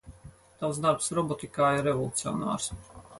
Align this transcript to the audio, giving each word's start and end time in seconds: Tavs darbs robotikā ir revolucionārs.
Tavs 0.61 0.79
darbs 0.85 1.09
robotikā 1.19 1.69
ir 1.81 1.85
revolucionārs. 1.91 2.71